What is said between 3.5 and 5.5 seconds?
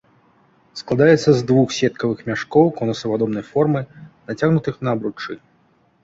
формы, нацягнутых на абручы.